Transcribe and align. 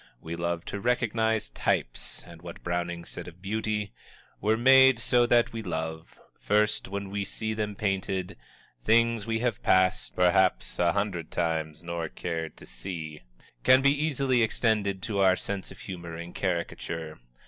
We 0.19 0.35
love 0.35 0.65
to 0.65 0.79
recognize 0.81 1.51
types; 1.51 2.23
and 2.25 2.41
what 2.41 2.63
Browning 2.63 3.05
said 3.05 3.27
of 3.27 3.39
beauty: 3.39 3.93
We're 4.39 4.57
made 4.57 4.97
so 4.97 5.27
that 5.27 5.53
we 5.53 5.61
love 5.61 6.19
First, 6.39 6.87
when 6.87 7.11
we 7.11 7.23
see 7.23 7.53
them 7.53 7.75
painted, 7.75 8.35
Things 8.83 9.27
we 9.27 9.37
have 9.41 9.61
passed 9.61 10.15
Perhaps 10.15 10.79
a 10.79 10.93
hundred 10.93 11.29
times 11.29 11.83
nor 11.83 12.09
cared 12.09 12.57
to 12.57 12.65
see 12.65 13.21
can 13.63 13.83
be 13.83 13.91
easily 13.93 14.41
extended 14.41 15.03
to 15.03 15.19
our 15.19 15.35
sense 15.35 15.69
of 15.69 15.77
humor 15.77 16.17
in 16.17 16.33
caricature. 16.33 17.19